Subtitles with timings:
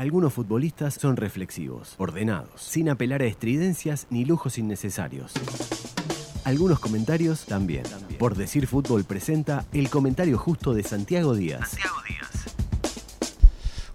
[0.00, 5.34] Algunos futbolistas son reflexivos, ordenados, sin apelar a estridencias ni lujos innecesarios.
[6.44, 7.82] Algunos comentarios también.
[8.18, 11.76] Por decir fútbol presenta el comentario justo de Santiago Díaz.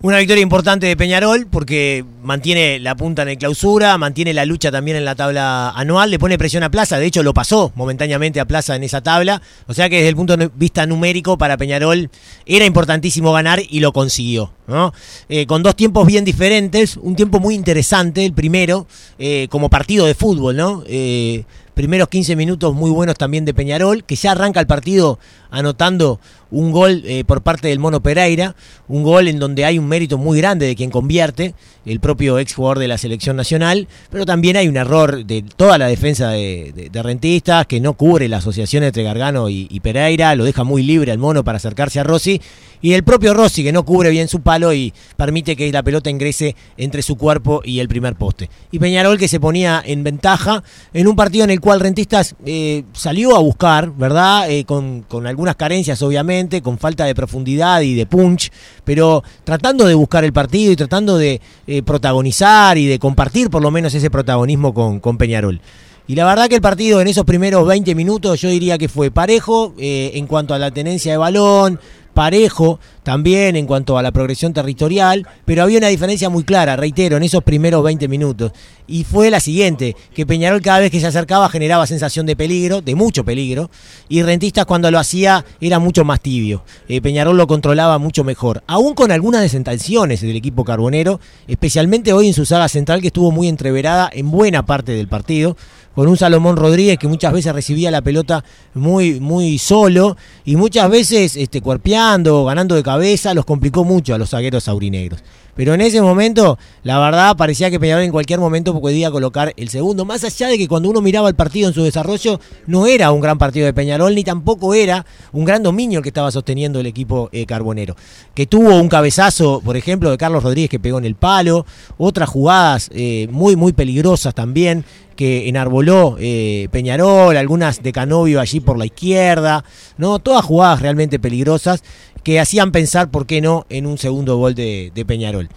[0.05, 4.71] Una victoria importante de Peñarol porque mantiene la punta en el clausura, mantiene la lucha
[4.71, 8.39] también en la tabla anual, le pone presión a Plaza, de hecho lo pasó momentáneamente
[8.39, 11.57] a Plaza en esa tabla, o sea que desde el punto de vista numérico para
[11.57, 12.11] Peñarol
[12.45, 14.53] era importantísimo ganar y lo consiguió.
[14.67, 14.93] ¿no?
[15.27, 18.85] Eh, con dos tiempos bien diferentes, un tiempo muy interesante, el primero,
[19.17, 20.83] eh, como partido de fútbol, ¿no?
[20.87, 25.19] Eh, primeros 15 minutos muy buenos también de Peñarol, que ya arranca el partido
[25.51, 26.19] anotando
[26.51, 28.55] un gol eh, por parte del Mono Pereira,
[28.87, 31.53] un gol en donde hay un mérito muy grande de quien convierte,
[31.85, 35.77] el propio ex jugador de la selección nacional, pero también hay un error de toda
[35.77, 40.63] la defensa de, rentistas que no cubre la asociación entre Gargano y, Pereira, lo deja
[40.63, 42.41] muy libre al Mono para acercarse a Rossi,
[42.81, 46.09] y el propio Rossi que no cubre bien su palo y permite que la pelota
[46.09, 48.49] ingrese entre su cuerpo y el primer poste.
[48.71, 52.83] Y Peñarol que se ponía en ventaja en un partido en el cual Rentistas eh,
[52.93, 54.49] salió a buscar, ¿verdad?
[54.49, 58.51] Eh, con, con algunas carencias obviamente, con falta de profundidad y de punch,
[58.83, 63.61] pero tratando de buscar el partido y tratando de eh, protagonizar y de compartir por
[63.61, 65.61] lo menos ese protagonismo con, con Peñarol.
[66.07, 69.09] Y la verdad que el partido en esos primeros 20 minutos yo diría que fue
[69.09, 71.79] parejo en cuanto a la tenencia de balón,
[72.15, 77.17] parejo también en cuanto a la progresión territorial, pero había una diferencia muy clara, reitero,
[77.17, 78.51] en esos primeros 20 minutos.
[78.87, 82.81] Y fue la siguiente, que Peñarol cada vez que se acercaba generaba sensación de peligro,
[82.81, 83.69] de mucho peligro,
[84.09, 86.63] y Rentistas cuando lo hacía era mucho más tibio.
[86.87, 92.27] Eh, Peñarol lo controlaba mucho mejor, aún con algunas desentenciones del equipo carbonero, especialmente hoy
[92.27, 95.57] en su saga central que estuvo muy entreverada en buena parte del partido,
[95.95, 98.43] con un Salomón Rodríguez que muchas veces recibía la pelota
[98.73, 104.17] muy, muy solo y muchas veces este, cuerpeando, ganando de cabeza, los complicó mucho a
[104.17, 105.23] los zagueros aurinegros.
[105.55, 109.69] Pero en ese momento, la verdad, parecía que Peñarol en cualquier momento podía colocar el
[109.69, 110.03] segundo.
[110.03, 113.21] Más allá de que cuando uno miraba el partido en su desarrollo, no era un
[113.21, 117.29] gran partido de Peñarol, ni tampoco era un gran dominio que estaba sosteniendo el equipo
[117.31, 117.95] eh, carbonero.
[118.33, 121.65] Que tuvo un cabezazo, por ejemplo, de Carlos Rodríguez que pegó en el palo,
[121.97, 124.83] otras jugadas eh, muy, muy peligrosas también
[125.15, 129.63] que enarboló eh, Peñarol, algunas de Canovio allí por la izquierda,
[129.97, 130.19] ¿no?
[130.19, 131.83] Todas jugadas realmente peligrosas
[132.25, 135.47] que hacían pensar, ¿por qué no?, en un segundo gol de, Peñarol.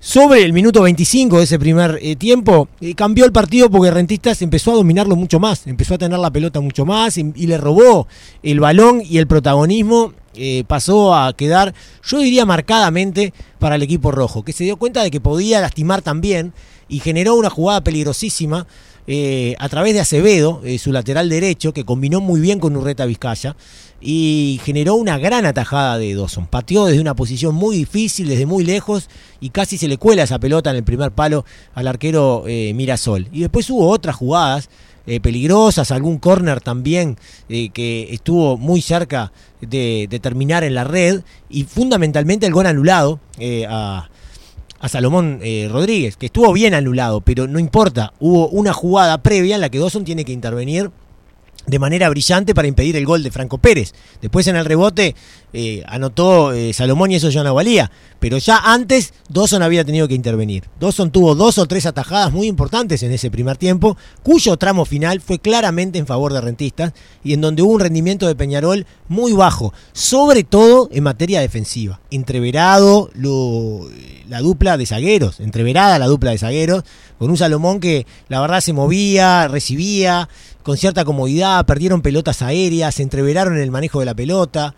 [0.00, 4.42] Sobre el minuto 25 de ese primer eh, tiempo, eh, cambió el partido porque Rentistas
[4.42, 8.08] empezó a dominarlo mucho más, empezó a tener la pelota mucho más y, le robó
[8.42, 10.12] el balón y el protagonismo
[10.66, 15.10] pasó a quedar, yo diría marcadamente, para el equipo rojo, que se dio cuenta de
[15.10, 16.52] que podía lastimar también
[16.88, 18.66] y generó una jugada peligrosísima
[19.08, 23.04] eh, a través de Acevedo, eh, su lateral derecho, que combinó muy bien con Urreta
[23.04, 23.56] Vizcaya
[24.00, 26.46] y generó una gran atajada de Dawson.
[26.46, 29.08] Pateó desde una posición muy difícil, desde muy lejos,
[29.40, 31.44] y casi se le cuela esa pelota en el primer palo
[31.74, 33.28] al arquero eh, Mirasol.
[33.32, 34.68] Y después hubo otras jugadas
[35.22, 37.16] peligrosas, algún córner también
[37.48, 43.20] que estuvo muy cerca de, terminar en la red, y fundamentalmente el gol anulado
[43.68, 44.08] a
[44.82, 49.54] a Salomón eh, Rodríguez, que estuvo bien anulado, pero no importa, hubo una jugada previa
[49.54, 50.90] en la que Dawson tiene que intervenir
[51.66, 53.94] de manera brillante para impedir el gol de Franco Pérez.
[54.20, 55.14] Después en el rebote
[55.52, 57.90] eh, anotó eh, Salomón y eso ya no valía.
[58.20, 60.64] Pero ya antes Dawson había tenido que intervenir.
[60.80, 65.20] Dawson tuvo dos o tres atajadas muy importantes en ese primer tiempo, cuyo tramo final
[65.20, 66.92] fue claramente en favor de Rentistas
[67.24, 72.00] y en donde hubo un rendimiento de Peñarol muy bajo, sobre todo en materia defensiva.
[72.10, 76.84] Entreverado la dupla de zagueros, entreverada la dupla de zagueros,
[77.18, 80.28] con un Salomón que la verdad se movía, recibía
[80.62, 84.74] con cierta comodidad, perdieron pelotas aéreas, se entreveraron en el manejo de la pelota.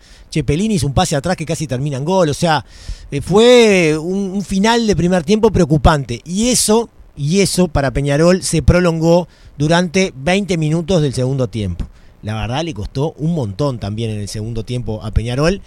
[0.71, 2.29] Hizo un pase atrás que casi termina en gol.
[2.29, 2.65] O sea,
[3.11, 6.21] eh, fue un, final de primer tiempo preocupante.
[6.25, 9.27] Y eso, y eso para Peñarol se prolongó
[9.57, 11.87] durante 20 minutos del segundo tiempo.
[12.21, 15.61] La verdad le costó un montón también en el segundo tiempo a Peñarol.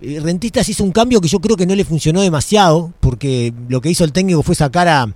[0.00, 3.80] Eh, Rentistas hizo un cambio que yo creo que no le funcionó demasiado, porque lo
[3.80, 5.14] que hizo el técnico fue sacar a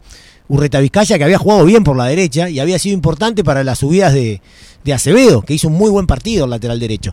[0.48, 3.80] Urreta Vizcaya, que había jugado bien por la derecha y había sido importante para las
[3.80, 4.40] subidas de,
[4.92, 7.12] Acevedo, que hizo un muy buen partido el lateral derecho.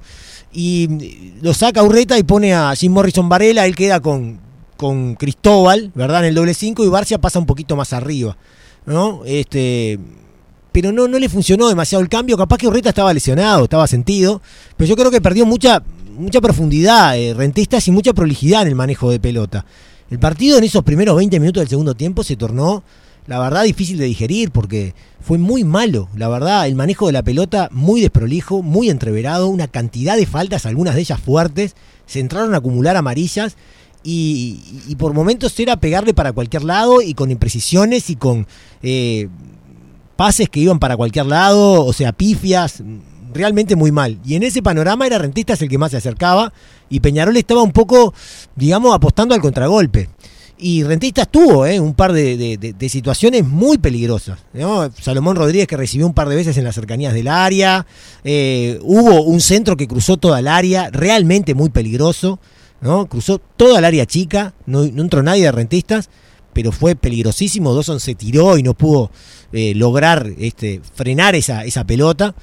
[0.54, 4.40] Y lo saca Urreta y pone a Jim Morrison Varela, él queda con,
[4.78, 6.22] con Cristóbal, ¿verdad?
[6.22, 8.38] En el doble 5 y Barcia pasa un poquito más arriba,
[8.86, 9.22] ¿no?
[9.26, 10.00] Este,
[10.72, 14.42] pero no, no le funcionó demasiado el cambio, capaz que Urreta estaba lesionado, estaba sentido,
[14.78, 15.82] pero yo creo que perdió mucha,
[16.18, 19.66] mucha profundidad, eh, rentistas y mucha prolijidad en el manejo de pelota.
[20.10, 22.84] El partido en esos primeros 20 minutos del segundo tiempo se tornó
[23.28, 27.24] la verdad difícil de digerir porque fue muy malo, la verdad, el manejo de la
[27.24, 31.76] pelota muy desprolijo, muy entreverado, una cantidad de faltas, algunas de ellas fuertes,
[32.06, 33.56] se entraron a acumular amarillas
[34.04, 38.48] y, por momentos era pegarle para cualquier lado y con imprecisiones y con
[38.82, 39.30] eh,
[40.18, 42.84] pases que iban para cualquier lado, o sea, pifias,
[43.34, 44.20] realmente muy mal.
[44.26, 46.54] Y en ese panorama era Rentistas el que más se acercaba
[46.90, 48.14] y Peñarol estaba un poco,
[48.56, 50.10] digamos, apostando al contragolpe.
[50.66, 54.40] Y Rentistas tuvo eh, un par de, situaciones muy peligrosas.
[55.02, 57.86] Salomón Rodríguez que recibió un par de veces en las cercanías del área.
[58.24, 62.40] Eh, hubo un centro que cruzó toda el área, realmente muy peligroso.
[62.80, 63.08] ¿no?
[63.08, 66.10] Cruzó toda el área chica, no, entró nadie de rentistas,
[66.54, 67.74] pero fue peligrosísimo.
[67.74, 69.12] Dawson se tiró y no pudo
[69.52, 72.36] eh, lograr este, frenar esa, esa pelota.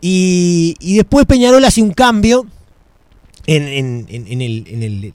[0.00, 2.46] Y, después Peñarol hace un cambio
[3.56, 4.06] en,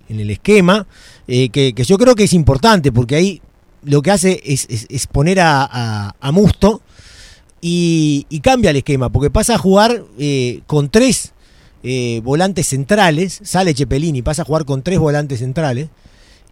[0.10, 0.88] el, esquema,
[1.28, 3.42] eh, que, yo creo que es importante, porque ahí
[3.84, 6.82] lo que hace es, poner a, Musto
[7.62, 11.34] y, cambia el esquema, porque pasa a jugar eh, con tres
[11.84, 15.90] eh, volantes centrales, sale Chepelini, pasa a jugar con tres volantes centrales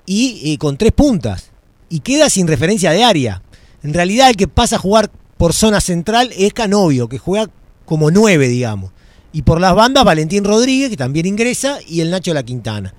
[0.05, 1.51] y eh, con tres puntas.
[1.89, 3.41] Y queda sin referencia de área.
[3.83, 7.49] En realidad el que pasa a jugar por zona central es Canovio, que juega
[7.85, 8.91] como nueve, digamos.
[9.33, 12.93] Y por las bandas Valentín Rodríguez, que también ingresa, y el Nacho La Quintana.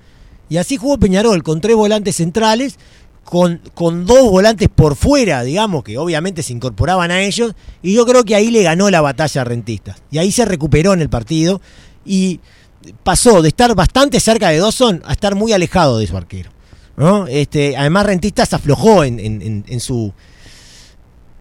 [0.49, 2.77] Y así jugó Peñarol, con tres volantes centrales,
[3.23, 8.05] con, con, dos volantes por fuera, digamos, que obviamente se incorporaban a ellos, y yo
[8.05, 10.01] creo que ahí le ganó la batalla a Rentistas.
[10.11, 11.61] Y ahí se recuperó en el partido,
[12.05, 12.39] y
[13.03, 16.51] pasó de estar bastante cerca de Dawson a estar muy alejado de su arquero.
[16.97, 17.27] ¿no?
[17.27, 20.13] Este, además, Rentistas aflojó en, en, su,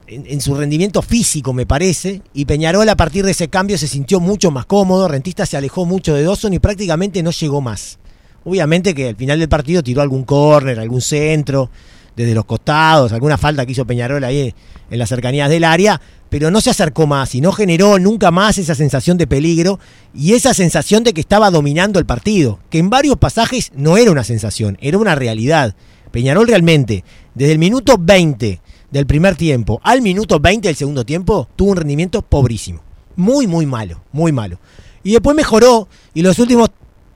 [0.07, 4.21] en, su rendimiento físico, me parece, y Peñarol a partir de ese cambio se sintió
[4.21, 7.99] mucho más cómodo, Rentistas se alejó mucho de Dawson y prácticamente no llegó más.
[8.45, 11.71] Obviamente que al final del partido tiró algún córner, algún centro,
[12.17, 14.55] desde los costados, alguna falta que hizo Peñarol ahí
[14.91, 18.59] en las cercanías del área, pero no se acercó más y no generó nunca más
[18.59, 19.79] esa sensación de peligro
[20.15, 24.11] y esa sensación de que estaba dominando el partido, que en varios pasajes no era
[24.11, 25.75] una sensación, era una realidad.
[26.11, 28.61] Peñarol realmente, desde el minuto 20
[28.93, 32.81] del primer tiempo al minuto 20 del segundo tiempo, tuvo un rendimiento pobrísimo.
[33.17, 34.59] Muy, muy malo, muy malo.
[35.03, 36.71] Y después mejoró y los últimos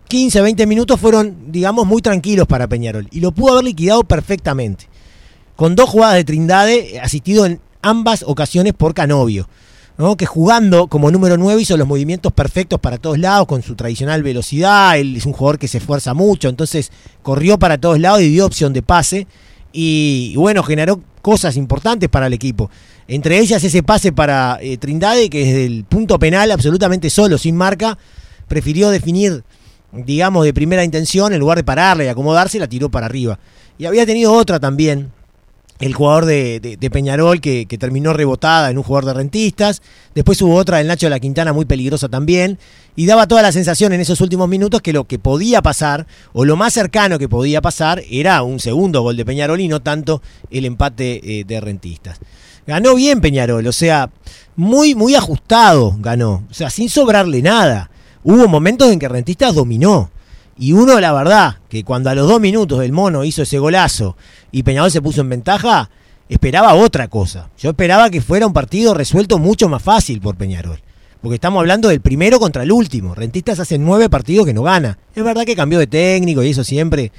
[0.09, 3.07] 15, 20 minutos fueron, digamos, muy tranquilos para Peñarol.
[3.13, 4.89] Y lo pudo haber liquidado perfectamente.
[5.55, 9.49] Con dos jugadas de Trindade, asistido en ambas ocasiones por Canovio.
[9.99, 10.17] ¿no?
[10.17, 14.23] que jugando como número 9 hizo los movimientos perfectos para todos lados con su tradicional
[14.23, 18.29] velocidad, él es un jugador que se esfuerza mucho, entonces corrió para todos lados y
[18.29, 19.27] dio opción de pase
[19.73, 22.71] y, bueno, generó cosas importantes para el equipo.
[23.09, 27.57] Entre ellas ese pase para eh, Trindade que desde el punto penal absolutamente solo, sin
[27.57, 27.99] marca,
[28.49, 29.45] prefirió definir
[30.05, 33.39] digamos, de primera intención, en lugar de pararle y acomodarse, la tiró para arriba.
[33.79, 35.13] Y había tenido otra también,
[35.81, 39.83] el jugador de, Peñarol que, terminó rebotada en un jugador de rentistas.
[40.15, 42.59] Después hubo otra del Nacho de la Quintana muy peligrosa también.
[42.95, 46.45] Y daba toda la sensación en esos últimos minutos que lo que podía pasar, o
[46.45, 50.23] lo más cercano que podía pasar, era un segundo gol de Peñarol y no tanto
[50.51, 52.19] el empate eh, de rentistas.
[52.67, 54.11] Ganó bien Peñarol, o sea,
[54.57, 57.91] muy, muy ajustado ganó, o sea, sin sobrarle nada
[58.27, 60.11] hubo momentos en que Rentistas dominó.
[60.59, 64.17] Y uno, la verdad, que cuando a los dos minutos el mono hizo ese golazo
[64.51, 65.91] y Peñarol se puso en ventaja,
[66.29, 67.51] esperaba otra cosa.
[67.59, 70.81] Yo esperaba que fuera un partido resuelto mucho más fácil por Peñarol.
[71.21, 73.15] Porque estamos hablando del primero contra el último.
[73.15, 74.99] Rentistas hace nueve partidos que no gana.
[75.15, 77.13] Es verdad que cambió de técnico y eso siempre,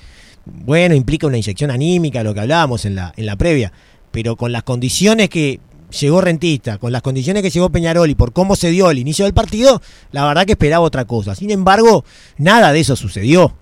[0.45, 3.71] bueno, implica una inyección anímica, lo que hablábamos en la, en la previa.
[4.11, 8.33] Pero con las condiciones que llegó Rentista, con las condiciones que llegó Peñarol y por
[8.33, 11.35] cómo se dio el inicio del partido, la verdad que esperaba otra cosa.
[11.35, 12.03] Sin embargo,
[12.37, 13.53] nada de eso sucedió.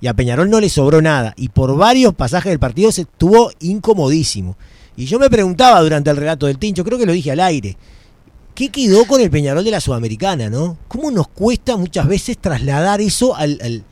[0.00, 1.32] Y a Peñarol no le sobró nada.
[1.36, 4.56] Y por varios pasajes del partido se estuvo incomodísimo.
[4.96, 7.76] Y yo me preguntaba durante el relato del Tincho, creo que lo dije al aire,
[8.54, 10.76] ¿qué quedó con el Peñarol de la Sudamericana, no?
[10.88, 13.84] ¿Cómo nos cuesta muchas veces trasladar eso al, al,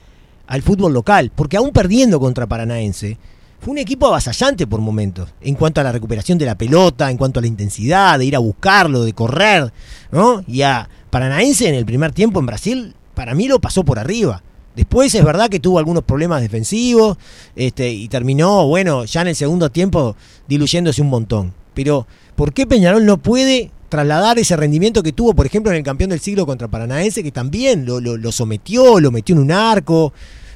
[0.46, 1.30] al fútbol local?
[1.34, 3.16] Porque aún perdiendo contra Paranaense,
[3.60, 7.18] fue un equipo avasallante por momentos, en cuanto a la recuperación de la pelota, en
[7.18, 9.70] cuanto a la intensidad, de ir a buscarlo, de correr,
[10.10, 10.42] ¿no?
[10.48, 14.42] Y a Paranaense en el primer tiempo en Brasil, para mí lo pasó por arriba.
[14.74, 17.18] Después es verdad que tuvo algunos problemas defensivos
[17.54, 20.16] este, y terminó, bueno, ya en el segundo tiempo
[20.48, 21.52] diluyéndose un montón.
[21.74, 25.84] Pero, ¿por qué Peñarol no puede trasladar ese rendimiento que tuvo, por ejemplo, en el
[25.84, 30.14] campeón del siglo contra Paranaense, que también lo, lo sometió, lo metió en un arco,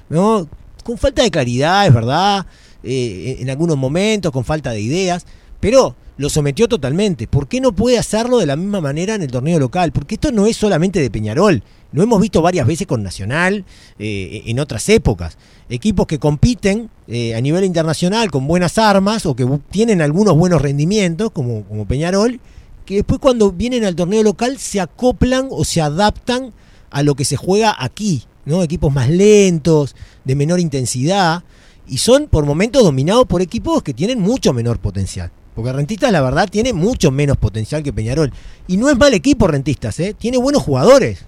[0.09, 0.49] ¿no?
[0.85, 2.47] Con falta de claridad, es verdad,
[2.85, 5.27] eh, en algunos momentos, con falta de ideas,
[5.61, 7.27] pero lo sometió totalmente.
[7.27, 9.93] ¿Por qué no puede hacerlo de la misma manera en el torneo local?
[9.93, 11.63] Porque esto no es solamente de Peñarol,
[11.95, 13.65] lo hemos visto varias veces con Nacional
[14.01, 15.39] eh, en otras épocas.
[15.69, 20.61] Equipos que compiten eh, a nivel internacional con buenas armas o que tienen algunos buenos
[20.61, 22.41] rendimientos, como, como Peñarol,
[22.85, 26.53] que después cuando vienen al torneo local se acoplan o se adaptan
[26.91, 28.65] a lo que se juega aquí, ¿no?
[28.65, 31.45] Equipos más lentos, de menor intensidad.
[31.87, 35.31] Y son por momentos dominados por equipos que tienen mucho menor potencial.
[35.55, 38.33] Porque Rentistas, la verdad, tiene mucho menos potencial que Peñarol.
[38.67, 40.15] Y no es mal equipo Rentistas, ¿eh?
[40.19, 41.27] tiene buenos jugadores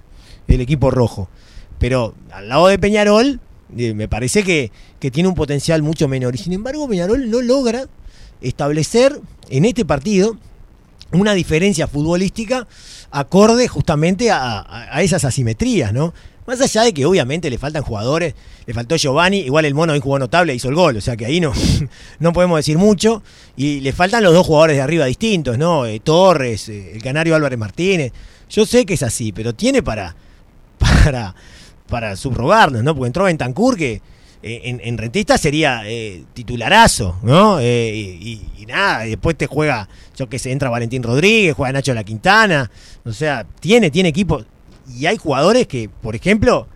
[0.54, 1.28] el equipo rojo.
[1.78, 3.40] Pero al lado de Peñarol,
[3.76, 6.34] eh, me parece que, que tiene un potencial mucho menor.
[6.34, 7.86] Y sin embargo, Peñarol no logra
[8.40, 10.36] establecer en este partido
[11.12, 12.66] una diferencia futbolística
[13.10, 16.12] acorde justamente a, a esas asimetrías, ¿no?
[16.46, 18.34] Más allá de que obviamente le faltan jugadores,
[18.66, 21.26] le faltó Giovanni, igual el mono hoy jugó notable, hizo el gol, o sea que
[21.26, 21.52] ahí no,
[22.20, 23.22] no podemos decir mucho.
[23.56, 25.86] Y le faltan los dos jugadores de arriba distintos, ¿no?
[25.86, 28.12] Eh, Torres, eh, el canario Álvarez Martínez.
[28.48, 30.14] Yo sé que es así, pero tiene para,
[30.78, 31.34] para,
[31.88, 32.94] para subrogarnos, ¿no?
[32.94, 34.00] Porque entró Bentancur que
[34.42, 35.82] eh, en, en, Rentista sería
[36.32, 37.60] titularazo, ¿no?
[37.60, 42.04] Y, y, nada, después te juega, yo que sé, entra Valentín Rodríguez, juega Nacho La
[42.04, 42.70] Quintana,
[43.04, 44.44] o sea, tiene, tiene equipo
[44.94, 46.66] y hay jugadores que, por ejemplo,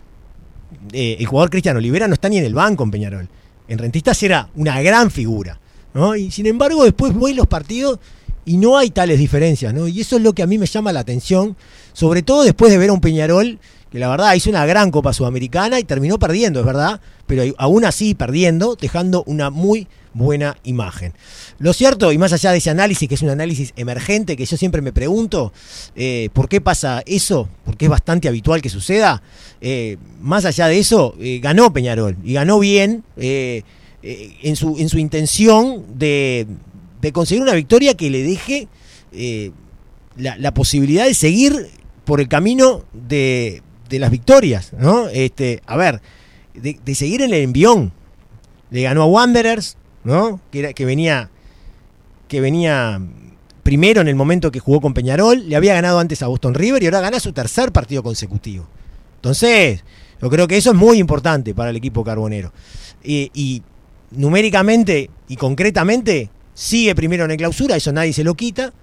[0.91, 3.29] eh, el jugador Cristian Olivera no está ni en el banco en Peñarol.
[3.67, 5.59] En Rentistas era una gran figura.
[5.93, 6.15] ¿no?
[6.15, 7.99] Y sin embargo, después voy los partidos
[8.45, 9.73] y no hay tales diferencias.
[9.73, 9.87] ¿no?
[9.87, 11.55] Y eso es lo que a mí me llama la atención,
[11.93, 13.59] sobre todo después de ver a un Peñarol
[13.91, 17.83] que la verdad hizo una gran Copa Sudamericana y terminó perdiendo, es verdad, pero aún
[17.83, 21.13] así perdiendo, dejando una muy buena imagen.
[21.59, 24.57] Lo cierto, y más allá de ese análisis, que es un análisis emergente, que yo
[24.57, 25.53] siempre me pregunto,
[25.95, 27.47] eh, ¿por qué pasa eso?
[27.65, 29.21] Porque es bastante habitual que suceda.
[29.61, 34.97] Eh, más allá de eso, eh, ganó Peñarol, y ganó bien en, su, en su
[34.97, 36.47] intención de,
[37.01, 38.67] de, conseguir una victoria que le deje
[40.17, 41.69] la, la posibilidad de seguir
[42.05, 45.07] por el camino de, de las victorias, ¿no?
[45.09, 46.01] Este, a ver,
[46.53, 47.93] de, de, seguir en el envión.
[48.71, 50.39] Le ganó a Wanderers, ¿no?
[50.51, 51.29] Que, venía
[53.63, 56.81] primero en el momento que jugó con Peñarol, le había ganado antes a Boston River
[56.81, 58.67] y ahora gana su tercer partido consecutivo.
[59.17, 59.83] Entonces,
[60.21, 62.51] yo creo que eso es muy importante para el equipo carbonero.
[63.03, 63.61] Y, y
[64.11, 68.73] numéricamente y concretamente sigue primero en el clausura, eso nadie se lo quita.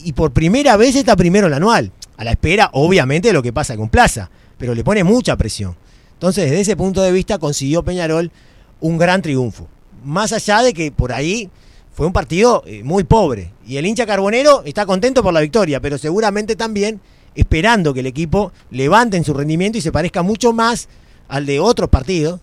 [0.00, 3.42] Y por primera vez está primero en el anual, a la espera obviamente de lo
[3.42, 5.76] que pasa con Plaza, pero le pone mucha presión.
[6.14, 8.32] Entonces, desde ese punto de vista consiguió Peñarol
[8.80, 9.68] un gran triunfo.
[10.04, 11.50] Más allá de que por ahí
[11.92, 13.50] fue un partido eh, muy pobre.
[13.66, 17.00] Y el hincha carbonero está contento por la victoria, pero seguramente también
[17.34, 20.88] esperando que el equipo levante en su rendimiento y se parezca mucho más
[21.28, 22.40] al de otros partidos,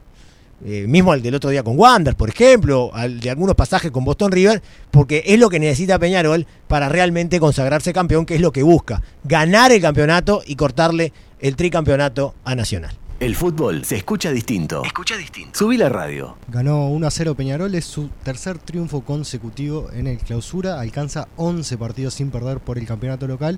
[0.66, 4.06] eh, mismo al del otro día con Wander, por ejemplo, al de algunos pasajes con
[4.06, 8.52] Boston River, porque es lo que necesita Peñarol para realmente consagrarse campeón, que es lo
[8.52, 12.98] que busca, ganar el campeonato y cortarle el tricampeonato a Nacional.
[13.18, 14.84] El fútbol se escucha distinto.
[14.84, 15.58] Escucha distinto.
[15.58, 16.36] Subí la radio.
[16.50, 20.82] Ganó 1 a 0 Peñarol, es su tercer triunfo consecutivo en el clausura.
[20.82, 23.58] Alcanza 11 partidos sin perder por el campeonato local.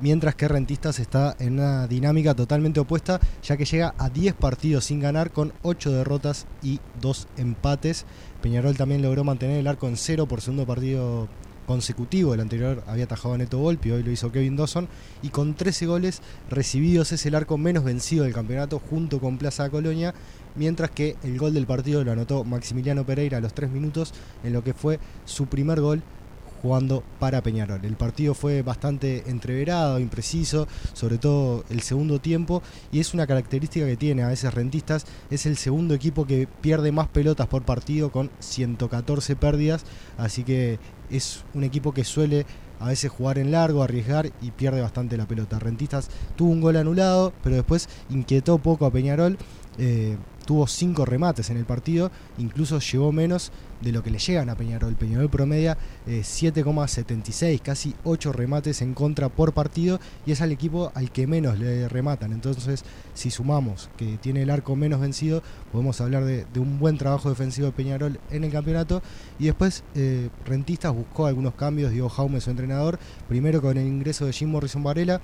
[0.00, 4.84] Mientras que Rentistas está en una dinámica totalmente opuesta, ya que llega a 10 partidos
[4.84, 8.06] sin ganar con 8 derrotas y 2 empates.
[8.42, 11.26] Peñarol también logró mantener el arco en cero por segundo partido
[11.66, 12.34] consecutivo.
[12.34, 14.88] El anterior había atajado a Neto Volpi, hoy lo hizo Kevin Dawson.
[15.22, 19.70] Y con 13 goles recibidos es el arco menos vencido del campeonato junto con Plaza
[19.70, 20.14] Colonia.
[20.56, 24.52] Mientras que el gol del partido lo anotó Maximiliano Pereira a los 3 minutos en
[24.52, 26.02] lo que fue su primer gol
[26.64, 27.84] jugando para Peñarol.
[27.84, 33.84] El partido fue bastante entreverado, impreciso, sobre todo el segundo tiempo, y es una característica
[33.84, 38.10] que tiene a veces Rentistas, es el segundo equipo que pierde más pelotas por partido
[38.10, 39.84] con 114 pérdidas,
[40.16, 40.78] así que
[41.10, 42.46] es un equipo que suele
[42.80, 45.58] a veces jugar en largo, arriesgar y pierde bastante la pelota.
[45.58, 49.36] Rentistas tuvo un gol anulado, pero después inquietó poco a Peñarol.
[49.76, 54.48] Eh, tuvo cinco remates en el partido, incluso llevó menos de lo que le llegan
[54.50, 54.94] a Peñarol.
[54.94, 60.90] Peñarol promedia eh, 7,76, casi 8 remates en contra por partido y es al equipo
[60.94, 62.32] al que menos le rematan.
[62.32, 62.84] Entonces,
[63.14, 67.28] si sumamos que tiene el arco menos vencido, podemos hablar de, de un buen trabajo
[67.28, 69.02] defensivo de Peñarol en el campeonato.
[69.38, 72.98] Y después, eh, Rentistas buscó algunos cambios, Diego Jaume, su entrenador,
[73.28, 75.20] primero con el ingreso de Jim Morrison Varela,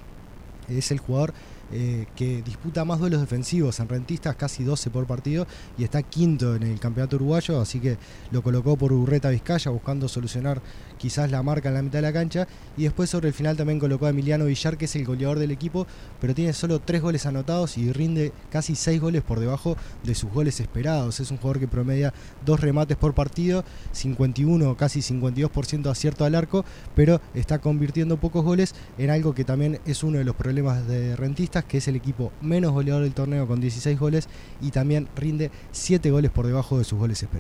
[0.69, 1.35] es el jugador
[1.73, 5.47] eh, que disputa más duelos defensivos en rentistas, casi 12 por partido,
[5.79, 7.97] y está quinto en el campeonato uruguayo, así que
[8.31, 10.61] lo colocó por Urreta Vizcaya, buscando solucionar
[10.99, 13.79] quizás la marca en la mitad de la cancha, y después sobre el final también
[13.79, 15.87] colocó a Emiliano Villar, que es el goleador del equipo,
[16.21, 20.31] pero tiene solo 3 goles anotados y rinde casi 6 goles por debajo de sus
[20.31, 21.21] goles esperados.
[21.21, 22.12] Es un jugador que promedia
[22.45, 28.75] 2 remates por partido, 51, casi 52% acierto al arco, pero está convirtiendo pocos goles
[28.99, 32.33] en algo que también es uno de los problemas de rentistas que es el equipo
[32.40, 34.29] menos goleador del torneo con 16 goles
[34.61, 37.38] y también rinde 7 goles por debajo de sus goles esperados.